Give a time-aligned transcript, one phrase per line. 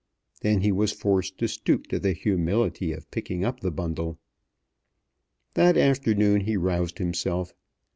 [0.41, 4.17] Then he was forced to stoop to the humility of picking up the bundle.
[5.53, 7.53] That afternoon he roused himself.